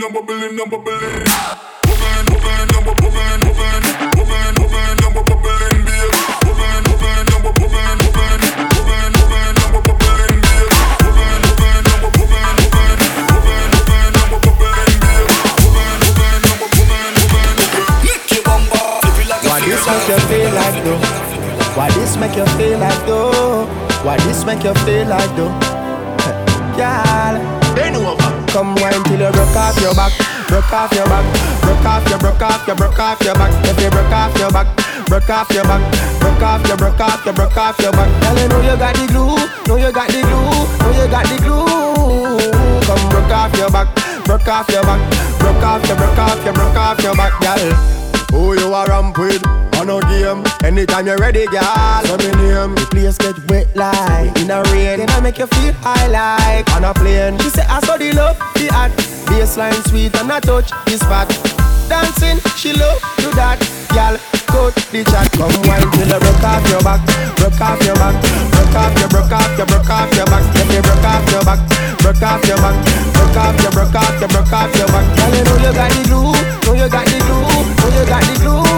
Bubbling, 0.00 0.16
you're 0.16 0.22
bubbling, 0.22 0.56
you're 0.56 0.66
bubbling. 0.66 1.28
Bubbling, 1.84 2.24
bubbling, 2.32 2.72
you're 2.72 2.80
bubbling, 2.88 3.40
bubbling, 3.44 3.84
bubbling, 4.16 4.56
bubbling, 4.56 4.96
you're 4.96 5.12
bubbling, 5.12 5.84
babe. 5.84 6.16
Bubbling, 6.40 6.84
bubbling, 6.88 7.28
you're 7.28 7.44
bubbling, 7.44 8.00
bubbling, 8.00 8.40
bubbling, 8.40 9.12
bubbling, 9.12 9.60
you're 9.60 9.76
bubbling, 9.76 10.40
babe. 10.40 10.72
Bubbling, 11.04 11.44
bubbling, 11.44 11.84
you're 11.84 12.00
bubbling, 12.00 12.56
bubbling, 12.56 13.04
bubbling, 13.20 13.68
bubbling, 13.68 14.16
you're 14.16 14.40
bubbling, 14.40 14.96
babe. 15.04 15.28
Bubbling, 15.60 16.00
bubbling, 16.00 16.40
you're 16.48 16.64
bubbling, 16.64 17.12
bubbling, 17.20 17.60
bubbling. 17.60 18.00
Lick 18.00 18.24
your 18.32 18.44
bumper, 18.48 19.04
if 19.04 19.20
like 19.28 19.44
a 19.44 19.52
Why 19.52 19.60
this 19.60 19.84
make 19.84 20.08
you 20.08 20.16
feel 20.32 20.48
like 20.56 20.80
though? 20.80 21.04
Why 21.76 21.88
this 21.92 22.16
make 22.16 22.36
you 22.40 22.46
feel 22.56 22.78
like 22.80 23.04
though? 23.04 23.68
Why 24.00 24.16
this 24.24 24.48
make 24.48 24.64
you 24.64 24.72
feel 24.86 25.08
like 25.08 25.36
though? 25.36 25.52
Girl. 26.80 27.59
Come 28.50 28.74
wine 28.76 29.02
till 29.04 29.20
you 29.20 29.30
broke 29.30 29.56
off 29.56 29.78
your 29.80 29.94
back, 29.94 30.12
broke 30.48 30.72
off 30.72 30.92
your 30.92 31.06
back, 31.06 31.24
broke 31.62 31.86
off 31.86 32.08
your, 32.10 32.18
broke 32.18 32.42
off 32.42 32.66
your, 32.66 32.76
broke 32.76 32.98
off 32.98 33.22
your 33.22 33.34
back. 33.34 33.52
If 33.66 33.80
you 33.80 33.90
broke 33.90 34.12
off 34.12 34.36
your 34.38 34.50
back, 34.50 34.66
broke 35.06 35.30
off 35.30 35.50
your 35.50 35.64
back, 35.64 35.82
broke 36.20 36.42
off 36.42 36.66
your, 36.66 36.76
broke 36.76 37.00
off 37.00 37.24
your, 37.24 37.34
broke 37.34 37.56
off 37.56 37.78
your 37.78 37.92
back. 37.92 38.08
Girl, 38.22 38.38
you 38.38 38.48
know 38.48 38.60
you 38.60 38.76
got 38.76 38.94
the 38.94 39.06
glue, 39.06 39.38
know 39.66 39.76
you 39.76 39.92
got 39.92 40.08
the 40.10 40.20
glue, 40.22 40.66
know 40.82 40.90
you 40.98 41.06
got 41.10 41.24
the 41.30 41.36
glue. 41.38 42.40
Come 42.86 43.08
broke 43.08 43.30
off 43.30 43.56
your 43.56 43.70
back, 43.70 43.88
broke 44.24 44.48
off 44.48 44.68
your 44.68 44.82
back, 44.82 45.00
broke 45.38 45.62
off 45.62 45.86
your, 45.86 45.96
broke 45.96 46.18
off 46.18 46.44
your, 46.44 46.54
broke 46.54 46.76
off 46.76 47.02
your 47.02 47.14
back, 47.14 47.34
girl. 47.40 47.72
Who 48.32 48.58
you 48.58 48.74
a 48.74 48.86
ramp 48.86 49.18
with? 49.18 49.69
On 49.80 49.86
no 49.86 49.96
game. 50.12 50.44
Anytime 50.60 51.06
you're 51.06 51.16
ready, 51.16 51.46
girl. 51.46 51.64
Let 52.04 52.20
me 52.20 52.28
name. 52.36 52.76
The 52.76 52.84
place 52.92 53.16
get 53.16 53.32
wet 53.48 53.64
like 53.72 54.28
in 54.36 54.52
a 54.52 54.60
rain. 54.68 55.00
Then 55.00 55.08
I 55.08 55.24
make 55.24 55.40
you 55.40 55.48
feel 55.48 55.72
high 55.80 56.04
like 56.12 56.68
on 56.76 56.84
a 56.84 56.92
plane. 56.92 57.40
She 57.40 57.48
say 57.48 57.64
I 57.64 57.80
saw 57.80 57.96
the 57.96 58.12
love, 58.12 58.36
the 58.60 58.68
hot. 58.68 58.92
Baseline 59.32 59.80
sweet 59.88 60.12
and 60.20 60.28
I 60.28 60.36
touch 60.44 60.68
the 60.84 61.00
spot. 61.00 61.32
Dancing, 61.88 62.44
she 62.60 62.76
love 62.76 63.00
do 63.24 63.32
that. 63.40 63.56
Girl, 63.96 64.20
go 64.52 64.68
the 64.92 65.00
chat. 65.00 65.32
Come 65.40 65.48
wine 65.64 65.88
till 65.96 66.12
you 66.12 66.20
broke 66.20 66.44
off 66.44 66.60
your 66.68 66.84
back, 66.84 67.00
broke 67.40 67.60
off 67.64 67.80
your 67.80 67.96
back, 67.96 68.20
broke 68.52 68.76
off 68.76 68.92
your, 69.00 69.08
broke 69.08 69.32
off 69.32 69.48
your, 69.56 69.64
broke 69.64 69.88
off 69.88 70.12
your 70.12 70.28
back. 70.28 70.44
If 70.60 70.68
you 70.76 70.82
broke 70.84 71.08
off 71.08 71.24
your 71.32 71.40
back, 71.40 71.60
broke 72.04 72.20
off 72.20 72.44
your 72.44 72.60
back, 72.60 72.76
broke 73.16 73.32
off 73.32 73.56
your, 73.64 73.72
broke 73.72 73.96
off 73.96 74.12
your, 74.20 74.28
broke 74.28 74.52
off 74.52 74.76
your 74.76 74.88
back. 74.92 75.06
Girl, 75.16 75.32
you 75.32 75.40
know 75.40 75.56
you 75.56 75.72
got 75.72 75.88
the 75.88 76.02
glue, 76.04 76.36
know 76.68 76.76
you 76.76 76.88
got 76.92 77.08
the 77.08 77.16
glue, 77.24 77.48
know 77.48 77.88
you 77.96 78.04
got 78.04 78.20
the 78.28 78.36
glue. 78.44 78.69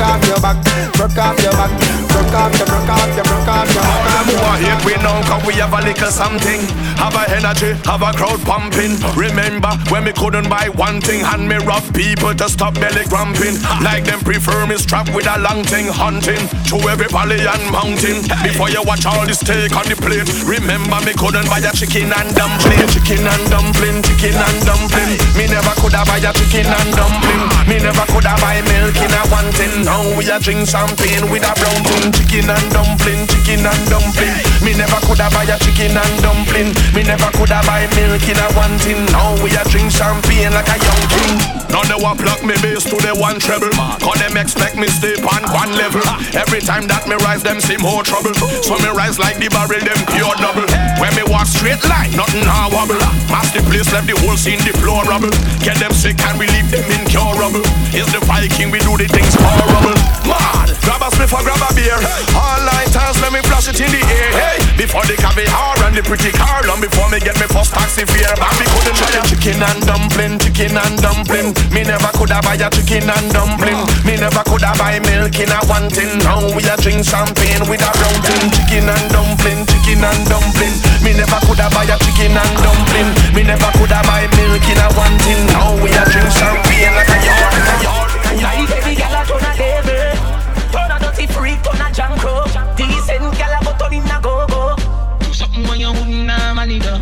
Off 0.00 0.24
your 0.26 0.40
back, 0.40 0.56
broke 0.96 1.18
off 1.18 1.36
your 1.44 1.52
back, 1.52 1.72
broke 2.08 2.32
off 2.32 2.56
your, 2.56 2.66
broke 2.66 2.88
off 2.88 3.12
your, 3.14 3.24
broke 3.24 3.48
off 3.52 3.68
your. 3.68 3.84
All 3.84 4.00
them 4.08 4.26
who 4.32 4.36
are 4.48 4.56
hate 4.56 4.84
we 4.88 4.94
now 5.04 5.20
cause 5.28 5.44
we 5.44 5.52
have 5.60 5.76
a 5.76 5.80
little 5.84 6.08
something? 6.08 6.60
Have 6.96 7.16
a 7.16 7.28
energy, 7.36 7.76
have 7.84 8.00
a 8.00 8.12
crowd 8.16 8.40
pumping. 8.48 8.96
Remember 9.12 9.68
when 9.92 10.04
we 10.08 10.12
couldn't 10.12 10.48
buy 10.48 10.68
one 10.72 11.00
thing 11.00 11.20
Hand 11.20 11.48
me 11.48 11.56
rough 11.68 11.84
people 11.92 12.32
to 12.34 12.48
stop 12.48 12.74
belly 12.80 13.04
grumping. 13.12 13.60
Like 13.84 14.04
them 14.04 14.20
prefer 14.20 14.64
me 14.66 14.76
strapped 14.80 15.12
with 15.12 15.28
a 15.28 15.36
long 15.40 15.64
thing 15.64 15.88
Hunting 15.92 16.48
to 16.72 16.76
every 16.88 17.08
valley 17.12 17.40
and 17.44 17.64
mountain. 17.68 18.24
Before 18.40 18.72
you 18.72 18.80
watch 18.88 19.04
all 19.04 19.24
this 19.28 19.40
steak 19.40 19.76
on 19.76 19.84
the 19.84 19.96
plate 20.00 20.28
Remember 20.48 20.96
me 21.04 21.12
couldn't 21.12 21.48
buy 21.52 21.60
a 21.60 21.72
chicken 21.76 22.08
and 22.08 22.32
dumpling. 22.32 22.88
Chicken 22.88 23.28
and 23.28 23.44
dumpling, 23.52 24.00
chicken 24.00 24.36
and 24.36 24.60
dumpling. 24.64 25.12
Me 25.36 25.44
never 25.44 25.76
could 25.80 25.92
have 25.92 26.08
buy 26.08 26.20
a 26.24 26.32
chicken 26.32 26.68
and 26.68 26.90
dumpling. 26.96 27.44
Me 27.68 27.76
never 27.80 28.04
could 28.08 28.24
have 28.24 28.40
buy 28.40 28.64
milk 28.64 28.96
in 28.96 29.12
a 29.12 29.22
one 29.28 29.52
tin 29.56 29.89
Now 29.90 30.06
we 30.14 30.22
a 30.30 30.38
drink 30.38 30.70
champagne 30.70 31.26
with 31.34 31.42
a 31.42 31.50
brown 31.50 31.82
tin 31.82 32.14
Chicken 32.14 32.46
and 32.46 32.68
dumpling, 32.70 33.26
chicken 33.26 33.66
and 33.66 33.82
dumpling. 33.90 34.38
Me 34.62 34.70
never 34.78 35.02
could 35.02 35.18
have 35.18 35.34
buy 35.34 35.42
a 35.42 35.58
chicken 35.58 35.98
and 35.98 36.14
dumpling. 36.22 36.70
Me 36.94 37.02
never 37.02 37.26
could 37.34 37.50
have 37.50 37.66
buy 37.66 37.90
milk 37.98 38.22
in 38.22 38.38
a 38.38 38.46
one 38.54 38.78
tin 38.78 39.02
Now 39.10 39.34
we 39.42 39.50
a 39.50 39.66
drink 39.66 39.90
champagne 39.90 40.54
like 40.54 40.70
a 40.70 40.78
young 40.78 41.04
king. 41.10 41.34
Now 41.74 41.82
they 41.90 41.98
want 41.98 42.22
block 42.22 42.38
me 42.46 42.54
bass 42.62 42.86
to 42.86 43.02
the 43.02 43.18
one 43.18 43.42
treble. 43.42 43.74
Cause 43.98 44.14
them 44.22 44.38
expect 44.38 44.78
me 44.78 44.86
stay 44.86 45.18
on 45.26 45.42
one 45.50 45.74
level. 45.74 46.06
Every 46.38 46.62
time 46.62 46.86
that 46.86 47.10
me 47.10 47.18
rise 47.26 47.42
them 47.42 47.58
see 47.58 47.78
more 47.82 48.06
trouble. 48.06 48.34
So 48.62 48.78
me 48.78 48.94
rise 48.94 49.18
like 49.18 49.42
the 49.42 49.50
barrel 49.50 49.82
them 49.82 49.98
pure 50.14 50.38
double. 50.38 50.70
When 51.02 51.10
me 51.18 51.26
walk 51.26 51.50
straight 51.50 51.82
line 51.90 52.14
nothing 52.14 52.46
a 52.46 52.70
wobble. 52.70 53.02
Mass 53.26 53.50
the 53.50 53.58
place 53.66 53.90
left 53.90 54.06
the 54.06 54.14
whole 54.22 54.38
scene 54.38 54.62
deplorable. 54.62 55.34
Get 55.66 55.82
them 55.82 55.90
sick 55.90 56.22
and 56.30 56.38
we 56.38 56.46
leave 56.54 56.70
them 56.70 56.86
incurable. 56.94 57.66
Is 57.90 58.06
the 58.14 58.22
Viking 58.30 58.70
we 58.70 58.78
do 58.86 58.94
the 58.94 59.10
things 59.10 59.34
horrible 59.34 59.79
Mad 60.28 60.68
Grab 60.84 61.02
a 61.04 61.08
spliff 61.12 61.32
or 61.36 61.42
grab 61.44 61.60
a 61.60 61.68
beer. 61.76 61.96
All 62.34 62.60
lighters 62.64 63.16
let 63.20 63.32
me 63.32 63.40
flash 63.44 63.68
it 63.68 63.80
in 63.80 63.90
the 63.92 64.00
air. 64.00 64.32
Hey 64.32 64.58
Before 64.76 65.04
the 65.04 65.16
caviar 65.16 65.76
and 65.84 65.94
the 65.96 66.02
pretty 66.02 66.32
car 66.32 66.64
Long 66.64 66.80
before 66.80 67.08
me 67.12 67.20
get 67.20 67.36
me 67.36 67.46
first 67.48 67.72
taxi 67.72 68.04
fare 68.08 68.32
Back 68.40 68.56
me 68.56 68.66
couldn't 68.72 68.96
buy 68.96 69.12
a 69.12 69.22
chicken 69.28 69.60
and 69.60 69.80
dumpling 69.84 70.38
Chicken 70.40 70.76
and 70.76 70.96
dumpling. 71.00 71.52
Me 71.72 71.84
never 71.84 72.10
could 72.16 72.32
have 72.32 72.44
buy 72.44 72.56
a 72.56 72.68
chicken 72.72 73.08
and 73.08 73.28
dumpling. 73.32 73.80
Me 74.04 74.16
never 74.16 74.42
could 74.48 74.64
have 74.64 74.78
buy 74.80 74.98
milk 75.04 75.36
in 75.36 75.52
a 75.52 75.58
one 75.68 75.88
tin 75.92 76.18
Now 76.24 76.40
we 76.56 76.64
a 76.64 76.74
drink 76.80 77.04
champagne 77.04 77.64
with 77.68 77.84
a 77.84 77.90
brown 77.96 78.16
tin 78.24 78.44
Chicken 78.52 78.88
and 78.88 79.06
dumpling 79.12 79.60
Chicken 79.68 80.04
and 80.04 80.22
dumpling. 80.28 80.74
Me 81.04 81.12
never 81.16 81.40
could 81.44 81.60
have 81.60 81.72
buy 81.72 81.84
a 81.84 81.96
chicken 82.00 82.36
and 82.36 82.54
dumpling. 82.60 83.08
Me 83.36 83.42
never 83.44 83.70
could 83.76 83.92
have 83.92 84.04
buy 84.08 84.24
milk 84.36 84.64
in 84.68 84.80
a 84.80 84.88
one 84.96 85.16
tin 85.24 85.40
Now 85.52 85.76
we 85.80 85.92
a 85.92 86.02
drink 86.08 86.30
champagne 86.32 86.94
like 86.96 87.12
a 87.12 87.18
yard, 87.24 87.52
like 87.52 87.68
a 87.68 87.76
yard. 87.84 88.10
Like 88.40 88.86
a 88.86 88.89
turn 89.30 89.46
a 89.46 89.52
devil. 89.54 90.40
Turn 90.74 90.90
a 90.90 90.96
dirty 90.98 91.26
freak, 91.30 91.62
turn 91.62 91.80
a 91.80 91.88
janko 91.92 92.44
Decent 92.76 93.26
gal 93.38 93.54
a 93.54 93.64
go 93.64 93.72
turn 93.78 93.94
in 93.94 94.10
a 94.10 94.18
go-go. 94.22 94.74
Do 95.20 95.32
something 95.32 95.66
when 95.66 95.80
you 95.80 95.92
wouldn't 95.92 96.54
money 96.54 96.78
do 96.78 96.94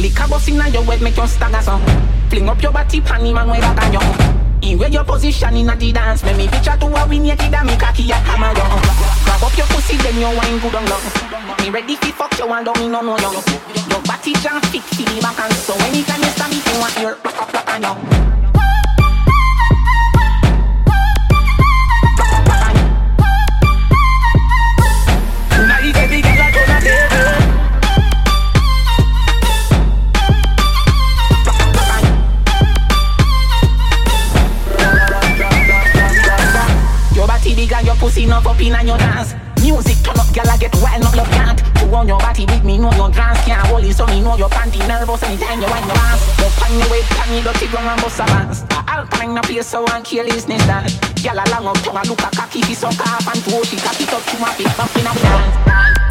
Lick 0.00 0.18
a 0.20 0.28
bus 0.28 0.48
inna 0.48 0.68
your 0.68 0.84
head, 0.84 1.00
make 1.00 1.16
you 1.16 1.26
stagger 1.26 1.62
so 1.62 1.78
Fling 2.28 2.48
up 2.48 2.60
your 2.62 2.72
body, 2.72 3.00
panty 3.00 3.32
man, 3.32 3.48
way 3.48 3.60
back 3.60 3.80
on 3.82 3.92
you 3.92 4.68
In 4.68 4.78
where 4.78 4.90
your 4.90 5.04
position 5.04 5.56
inna 5.56 5.76
the 5.76 5.92
dance 5.92 6.22
Make 6.22 6.36
me 6.36 6.48
picture 6.48 6.76
to 6.76 6.86
a 6.86 7.08
win 7.08 7.22
naked 7.22 7.54
and 7.54 7.66
me 7.66 7.76
cocky 7.76 8.10
a 8.10 8.14
hammer 8.14 8.52
you 8.52 8.66
Grab 9.24 9.42
up 9.42 9.56
your 9.56 9.66
pussy, 9.72 9.96
then 9.96 10.20
you 10.20 10.28
wine 10.36 10.58
good 10.60 10.74
on 10.74 10.84
love 10.86 11.58
Me 11.60 11.70
ready 11.70 11.96
fi 11.96 12.10
fuck 12.10 12.38
you 12.38 12.52
and 12.52 12.64
don't 12.64 12.78
me 12.78 12.88
no 12.88 13.00
know 13.00 13.16
you. 13.16 13.32
Your 13.88 14.02
body 14.04 14.32
jam 14.44 14.60
fit 14.68 14.82
fi 14.82 15.04
the 15.04 15.20
back 15.22 15.40
and 15.40 15.52
so. 15.54 15.74
Anytime 15.86 16.20
you 16.20 16.30
stand, 16.36 16.52
me 16.52 16.60
you 16.60 16.80
want 16.80 16.98
your 17.00 17.16
rock 17.24 17.40
up, 17.40 17.52
rock 17.52 17.68
on 17.70 17.82
you 17.82 18.35
pussy 38.06 38.22
enough 38.22 38.46
up 38.46 38.60
in 38.60 38.72
on 38.72 38.86
your 38.86 38.98
dance. 38.98 39.34
Music 39.62 39.98
turn 40.04 40.14
up, 40.14 40.30
girl, 40.32 40.46
I 40.46 40.56
get 40.58 40.74
wild, 40.78 41.02
not 41.02 41.16
love 41.16 41.30
can't. 41.34 41.58
You 41.82 41.92
on 41.92 42.06
your 42.06 42.20
body 42.20 42.46
with 42.46 42.62
me, 42.62 42.78
know 42.78 42.92
your 42.94 43.10
dance 43.10 43.42
can't 43.44 43.66
hold 43.66 43.82
it, 43.82 43.94
so 43.94 44.06
me 44.06 44.20
know 44.20 44.36
your 44.36 44.48
panty 44.48 44.78
nervous 44.86 45.22
anytime 45.24 45.60
you 45.60 45.66
wind 45.66 45.86
your 45.86 45.98
ass. 46.06 46.22
You 46.38 46.46
pan 46.54 46.78
your 46.78 46.88
way, 46.88 47.02
pan 47.02 47.34
your 47.34 47.42
dirty 47.42 47.66
ground 47.66 47.90
and 47.90 48.00
bust 48.00 48.20
a 48.20 48.26
bounce. 48.26 48.62
Alpine 48.86 49.34
no 49.34 49.42
place 49.42 49.66
so 49.66 49.84
and 49.90 50.04
kill 50.04 50.24
his 50.24 50.46
nest 50.46 50.66
that. 50.68 50.86
Girl, 51.18 51.34
a 51.34 51.44
long 51.50 51.66
up 51.66 51.82
tongue, 51.82 51.98
a 51.98 52.02
look 52.06 52.22
a 52.22 52.30
cocky, 52.30 52.62
fi 52.62 52.74
suck 52.74 53.00
off 53.00 53.26
and 53.26 53.42
throw 53.42 53.62
she 53.64 53.76
cock 53.76 54.00
it 54.00 54.12
up 54.12 54.22
to 54.22 54.38
my 54.38 54.54
feet, 54.54 54.78
up 54.78 54.94
in 54.94 55.06
a 55.06 55.12
dance. 55.22 56.05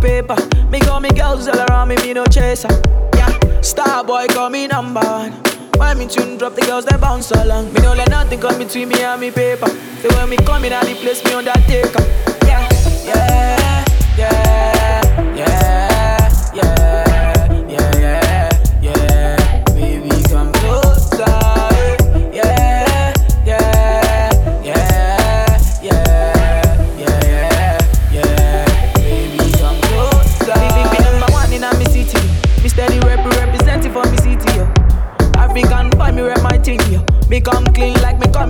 Paper. 0.00 0.36
Me 0.70 0.78
got 0.80 1.02
me 1.02 1.10
girls 1.10 1.48
all 1.48 1.56
around 1.56 1.70
ah, 1.70 1.84
me, 1.84 1.96
me 1.96 2.12
no 2.12 2.24
chaser. 2.26 2.68
Yeah, 3.14 3.60
star 3.60 4.04
boy 4.04 4.26
call 4.28 4.50
me 4.50 4.66
number 4.66 5.00
one. 5.00 5.32
When 5.78 5.98
me 5.98 6.06
tune 6.06 6.38
drop, 6.38 6.54
the 6.54 6.62
girls 6.62 6.84
they 6.84 6.96
bounce 6.96 7.30
along. 7.30 7.72
Me 7.72 7.80
no 7.80 7.92
let 7.94 8.10
nothing 8.10 8.40
come 8.40 8.58
between 8.58 8.88
me 8.88 9.00
and 9.02 9.20
me 9.20 9.30
paper. 9.30 9.68
So 10.02 10.08
when 10.16 10.28
me 10.30 10.36
come 10.38 10.64
in 10.64 10.72
I 10.72 10.84
the 10.84 10.94
place 10.94 11.24
me 11.24 11.32
undertaker. 11.34 12.02
Yeah, 12.46 12.68
yeah, 13.04 13.06
yeah, 13.06 13.59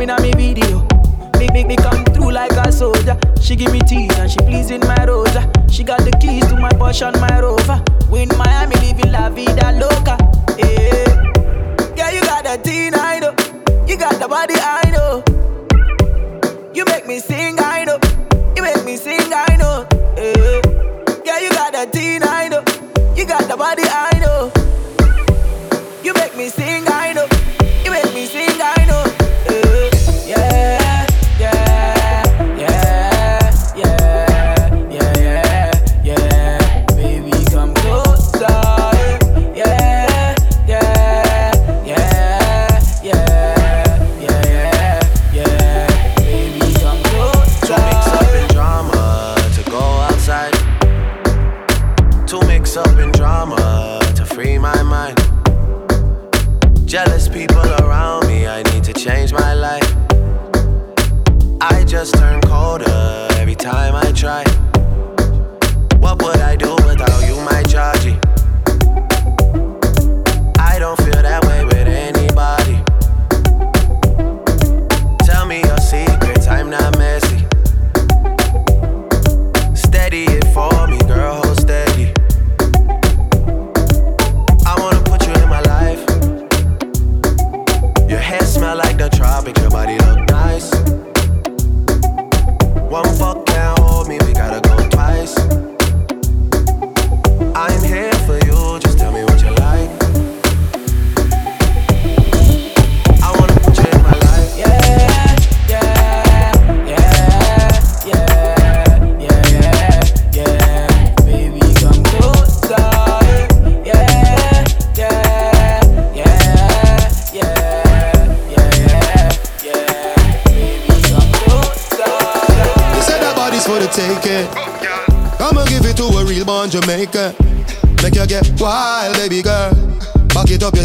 like 0.01 0.07
me 0.07 0.07
coming 0.07 0.11
on 0.11 0.23
me 0.23 0.53
video. 0.55 0.87
Me 1.39 1.49
make 1.53 1.67
me 1.67 1.77
come 1.77 2.05
through 2.07 2.33
like 2.33 2.53
a 2.53 2.73
soldier. 2.73 3.19
She 3.41 3.57
give 3.57 3.73
me 3.73 3.81
tea 3.81 4.09
and 4.17 4.31
she 4.31 4.39
pleasing 4.39 4.81
my 4.81 5.05
rosa. 5.05 5.51
She 5.71 5.85
got 5.85 6.01
the 6.01 6.13
keys 6.21 6.47
to 6.49 6.57
my 6.57 6.71
Porsche 6.71 7.09
and 7.09 7.21
my 7.21 7.41
Rover. 7.41 7.83
We 8.11 8.23
in 8.23 8.29
Miami 8.37 8.77
living 8.77 9.13
la 9.13 9.29
vida 9.31 9.73
loca. 9.73 9.90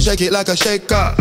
Shake 0.06 0.22
it 0.22 0.32
like 0.32 0.49
a 0.49 0.56
shaker. 0.56 1.16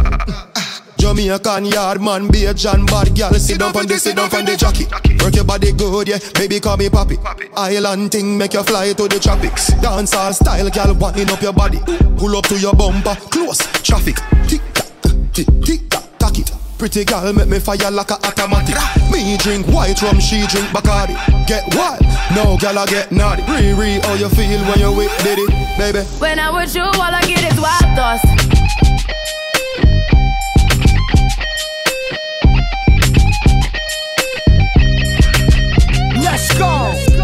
Jamaican 0.98 1.64
yard 1.64 2.02
man, 2.02 2.28
be 2.28 2.44
a 2.44 2.52
John 2.52 2.84
bad 2.84 3.16
girl. 3.16 3.32
Sit 3.32 3.58
down 3.58 3.74
on 3.74 3.86
the, 3.86 3.98
sit 3.98 4.14
down 4.14 4.34
on 4.34 4.44
the 4.44 4.56
jockey. 4.56 4.84
Work 5.24 5.36
your 5.36 5.44
body 5.44 5.72
good, 5.72 6.08
yeah. 6.08 6.18
Baby, 6.34 6.60
call 6.60 6.76
me 6.76 6.88
papi. 6.90 7.16
Island 7.56 8.12
thing, 8.12 8.36
make 8.36 8.52
you 8.52 8.62
fly 8.62 8.92
to 8.92 9.08
the 9.08 9.18
tropics. 9.18 9.70
Dancehall 9.80 10.34
style, 10.34 10.68
girl, 10.68 10.94
winding 10.96 11.30
up 11.30 11.40
your 11.40 11.54
body. 11.54 11.78
Pull 12.18 12.36
up 12.36 12.44
to 12.48 12.58
your 12.58 12.74
bumper, 12.74 13.14
close 13.32 13.64
traffic. 13.80 14.16
Tick 14.48 14.60
tock, 14.74 14.92
tick 15.32 15.48
tick 15.64 15.88
tock, 15.88 16.04
tack 16.18 16.38
it. 16.38 16.52
Pretty 16.76 17.04
girl 17.06 17.32
make 17.32 17.48
me 17.48 17.58
fire 17.60 17.90
like 17.90 18.10
a 18.10 18.20
automatic. 18.26 18.76
Me 19.10 19.38
drink 19.38 19.66
white 19.68 20.00
rum, 20.02 20.20
she 20.20 20.46
drink 20.48 20.68
Bacardi. 20.76 21.16
Get 21.46 21.64
wild, 21.74 22.04
no 22.36 22.58
girl 22.58 22.78
I 22.78 22.86
get 22.86 23.10
naughty. 23.12 23.42
Riri, 23.42 24.04
how 24.04 24.12
you 24.14 24.28
feel 24.28 24.60
when 24.68 24.78
you 24.78 24.92
with 24.92 25.16
Diddy, 25.24 25.46
baby? 25.78 26.00
When 26.20 26.38
I'm 26.38 26.54
with 26.54 26.74
you, 26.74 26.82
all 26.82 27.00
I 27.00 27.22
get 27.22 27.50
is 27.50 27.58
wild 27.58 27.96
thoughts. 27.96 28.43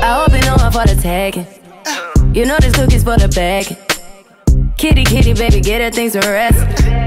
I 0.03 0.25
hope 0.25 0.33
you 0.33 0.41
know 0.43 0.55
I'm 0.55 0.73
for 0.73 0.87
the 0.87 0.99
tagging. 1.01 1.47
You 2.35 2.47
know 2.47 2.59
this 2.59 2.75
cookie's 2.75 3.05
for 3.05 3.17
the 3.17 3.29
bag. 3.29 3.77
Kitty, 4.79 5.05
kitty, 5.05 5.35
baby, 5.35 5.61
get 5.61 5.83
her 5.83 5.91
things 5.91 6.13
to 6.13 6.21
rest. 6.21 6.59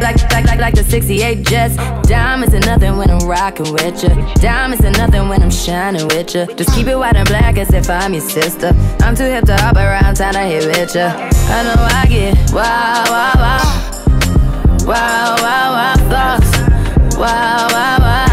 Like, 0.01 0.21
like, 0.31 0.45
like, 0.45 0.59
like 0.59 0.75
the 0.75 0.83
68 0.83 1.43
Jets. 1.47 1.75
Diamonds 2.07 2.53
are 2.53 2.59
nothing 2.59 2.97
when 2.97 3.09
I'm 3.09 3.27
rocking 3.27 3.73
with 3.73 4.03
ya. 4.03 4.09
Diamonds 4.35 4.85
are 4.85 4.91
nothing 4.91 5.27
when 5.27 5.41
I'm 5.41 5.49
shining 5.49 6.07
with 6.09 6.35
ya. 6.35 6.45
Just 6.55 6.73
keep 6.75 6.87
it 6.87 6.95
white 6.95 7.15
and 7.15 7.27
black 7.27 7.57
as 7.57 7.73
if 7.73 7.89
I'm 7.89 8.13
your 8.13 8.21
sister. 8.21 8.75
I'm 8.99 9.15
too 9.15 9.23
hip 9.23 9.45
to 9.45 9.57
hop 9.57 9.77
around, 9.77 10.15
time 10.15 10.33
to 10.33 10.41
hit 10.41 10.65
with 10.65 10.93
ya. 10.93 11.07
I 11.07 11.63
know 11.63 11.87
I 11.89 12.05
get 12.07 12.51
wow, 12.51 13.05
wow, 13.07 13.33
wow. 13.35 13.89
Wow, 14.85 15.35
wow, 15.39 15.71
wow, 15.73 15.95
thoughts. 16.09 17.17
Wow, 17.17 17.67
wow, 17.71 17.97
wow. 17.99 18.32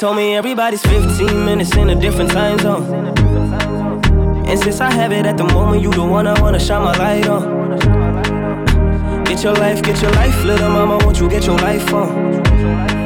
Told 0.00 0.16
me 0.16 0.34
everybody's 0.34 0.80
15 0.80 1.44
minutes 1.44 1.76
in 1.76 1.90
a 1.90 1.94
different 1.94 2.30
time 2.30 2.58
zone. 2.60 2.84
And 4.46 4.58
since 4.58 4.80
I 4.80 4.90
have 4.90 5.12
it 5.12 5.26
at 5.26 5.36
the 5.36 5.44
moment, 5.44 5.82
you 5.82 5.92
the 5.92 6.02
one 6.02 6.26
I 6.26 6.40
wanna 6.40 6.58
shine 6.58 6.82
my 6.82 6.96
light 6.96 7.28
on. 7.28 7.76
Get 9.24 9.44
your 9.44 9.52
life, 9.52 9.82
get 9.82 10.00
your 10.00 10.10
life, 10.12 10.42
little 10.42 10.70
mama, 10.70 10.96
won't 11.04 11.20
you 11.20 11.28
get 11.28 11.44
your 11.44 11.58
life 11.58 11.92
on? 11.92 12.99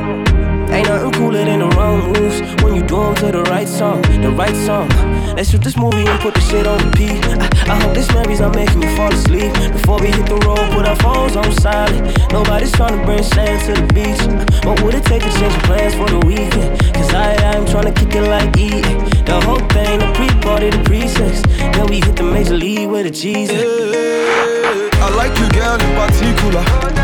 Ain't 0.74 0.88
nothing 0.88 1.12
cooler 1.12 1.44
than 1.44 1.60
the 1.60 1.68
wrong 1.76 2.12
moves 2.12 2.40
when 2.62 2.74
you 2.74 2.82
do 2.82 2.94
do 2.94 3.02
'em 3.02 3.14
to 3.16 3.32
the 3.32 3.42
right 3.54 3.68
song, 3.68 4.00
the 4.22 4.30
right 4.30 4.56
song. 4.66 4.88
Let's 5.36 5.50
shoot 5.50 5.62
this 5.62 5.76
movie 5.76 6.06
and 6.06 6.20
put 6.20 6.34
the 6.34 6.40
shit 6.48 6.66
on 6.66 6.78
repeat. 6.86 7.18
I, 7.42 7.46
I 7.72 7.74
hope 7.80 7.92
this 7.98 8.08
memories 8.14 8.40
are 8.40 8.54
making 8.54 8.80
me 8.80 8.88
fall 8.96 9.12
asleep. 9.12 9.52
Before 9.78 9.98
we 9.98 10.08
hit 10.18 10.26
the 10.26 10.38
road, 10.46 10.64
put 10.74 10.86
our 10.86 10.98
phones 11.04 11.34
on 11.36 11.50
silent. 11.66 12.02
Nobody's 12.32 12.72
trying 12.78 12.96
to 12.98 13.04
bring 13.04 13.22
sand 13.22 13.58
to 13.66 13.72
the 13.80 13.86
beach. 13.96 14.22
What 14.66 14.80
would 14.82 14.94
it 14.94 15.04
take 15.10 15.22
to 15.26 15.32
change 15.38 15.56
plans 15.68 15.94
for 15.94 16.08
the 16.14 16.20
weekend? 16.30 16.70
Cause 16.96 17.10
I, 17.12 17.26
I'm 17.50 17.66
trying 17.66 17.88
to 17.92 17.94
kick 18.00 18.14
it 18.14 18.26
like 18.34 18.56
E. 18.56 18.70
The 19.30 19.38
whole 19.46 19.64
thing, 19.74 19.98
the 20.02 20.10
pre-party, 20.16 20.70
the 20.70 20.82
pre-sex. 20.88 21.42
Then 21.74 21.86
we 21.90 21.96
hit 22.06 22.14
the 22.14 22.26
major 22.34 22.56
league 22.64 22.88
with 22.88 23.06
a 23.06 23.10
Jesus. 23.10 23.58
I 25.04 25.08
like 25.20 25.34
you, 25.40 25.48
girl, 25.58 25.76
in 25.86 25.90
particular. 26.02 27.03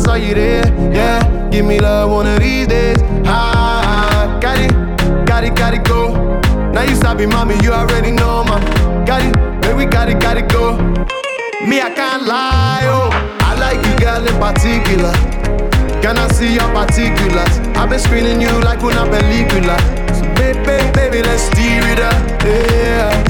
Saw 0.00 0.14
you 0.14 0.34
there, 0.34 0.66
yeah. 0.92 1.48
Give 1.50 1.64
me 1.64 1.78
love 1.78 2.10
one 2.10 2.26
of 2.26 2.40
these 2.40 2.66
days, 2.66 2.96
ah. 3.26 4.38
Got 4.40 4.58
it, 4.58 4.72
got 5.26 5.44
it, 5.44 5.54
got 5.54 5.74
it, 5.74 5.84
go. 5.84 6.14
Now 6.72 6.82
you 6.82 6.94
sabi, 6.96 7.26
mommy, 7.26 7.54
you 7.62 7.72
already 7.72 8.10
know, 8.10 8.44
ma. 8.44 8.58
Got 9.04 9.22
it, 9.22 9.34
baby, 9.62 9.84
got 9.90 10.08
it, 10.08 10.20
got 10.20 10.36
it, 10.36 10.48
go. 10.48 10.76
Me, 11.66 11.80
I 11.80 11.90
can't 11.94 12.26
lie, 12.26 12.82
oh. 12.84 13.10
I 13.40 13.54
like 13.58 13.84
you, 13.86 13.94
girl, 13.98 14.26
in 14.26 14.36
particular. 14.40 15.12
Can 16.00 16.16
I 16.16 16.28
see 16.28 16.54
your 16.54 16.70
particulars? 16.72 17.58
I've 17.76 17.90
been 17.90 17.98
screening 18.00 18.40
you 18.40 18.50
like 18.60 18.82
una 18.82 19.04
película. 19.04 19.76
So, 20.14 20.22
baby, 20.34 20.90
baby, 20.92 21.22
let's 21.22 21.42
steer 21.42 21.82
it 21.84 22.00
up, 22.00 22.42
yeah. 22.44 23.29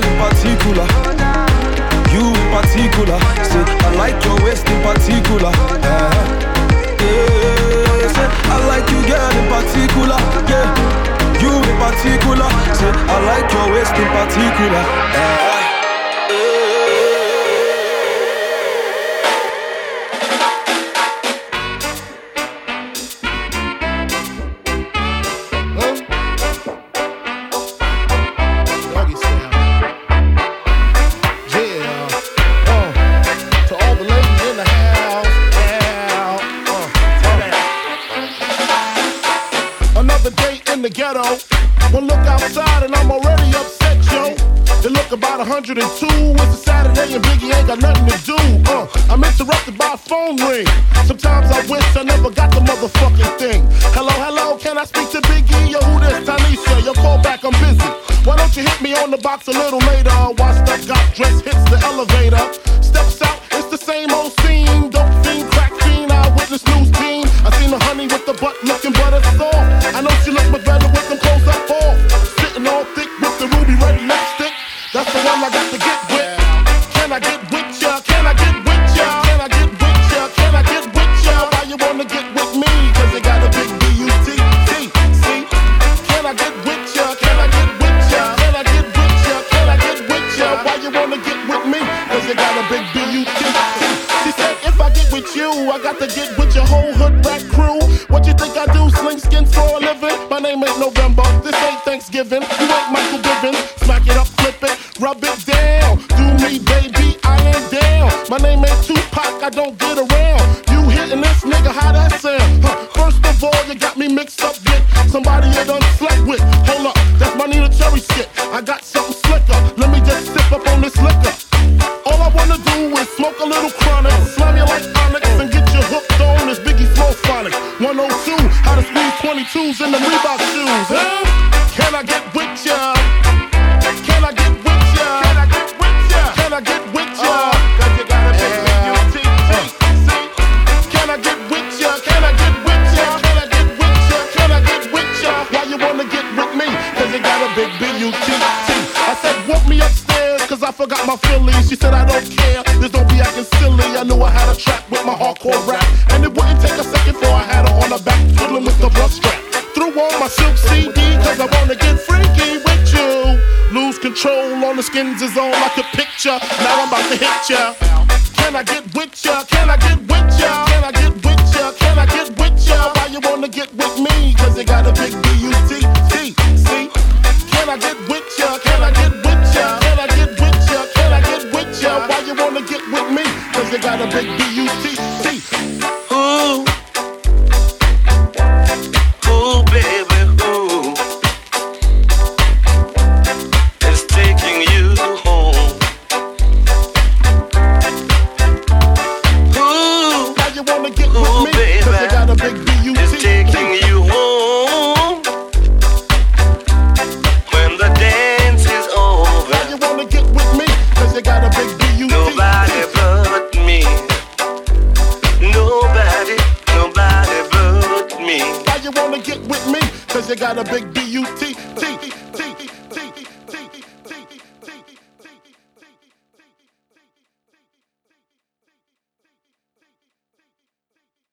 Girl, 0.00 0.10
in 0.10 0.18
particular. 0.18 0.86
You 2.12 2.32
in 2.34 2.48
particular. 2.50 3.18
Say, 3.44 3.64
I 3.66 3.94
like 3.96 4.24
your 4.24 4.36
waist 4.44 4.68
in 4.68 4.82
particular. 4.82 5.50
Uh-huh. 5.50 6.10
Yeah, 7.00 8.08
say, 8.08 8.28
I 8.50 8.56
like 8.68 8.88
you, 8.90 9.00
girl, 9.06 9.30
in 9.30 9.46
particular. 9.48 10.18
Yeah, 10.48 11.40
you 11.40 11.50
in 11.50 11.76
particular. 11.78 12.48
Say, 12.74 12.90
I 12.90 13.16
like 13.26 13.52
your 13.52 13.72
waist 13.72 13.94
in 13.94 14.08
particular. 14.08 14.78
Uh-huh. 14.78 15.37